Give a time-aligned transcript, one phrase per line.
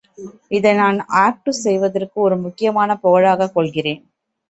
[0.49, 4.03] இதை நான் ஆக்டு செய்ததற்கு, ஒரு முக்கியமான புகழாகக் கொள்கிறேன்.